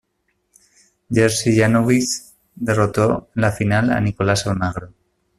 [1.11, 2.23] Jerzy Janowicz
[2.55, 4.91] derrotó en la final a Nicolás Almagro.